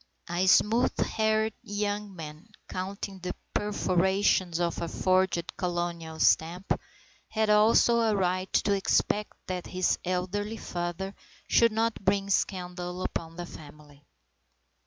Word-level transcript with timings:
A 0.31 0.47
smooth 0.47 0.97
haired 0.99 1.53
young 1.61 2.15
man 2.15 2.47
(counting 2.67 3.19
the 3.19 3.35
perforations 3.53 4.59
of 4.59 4.81
a 4.81 4.87
forged 4.87 5.55
colonial 5.55 6.19
stamp) 6.19 6.73
had 7.29 7.51
also 7.51 7.99
a 7.99 8.15
right 8.15 8.51
to 8.51 8.73
expect 8.73 9.33
that 9.45 9.67
his 9.67 9.99
elderly 10.03 10.57
father 10.57 11.13
should 11.47 11.71
not 11.71 12.03
bring 12.03 12.31
scandal 12.31 13.03
upon 13.03 13.35
the 13.35 13.45
family. 13.45 14.03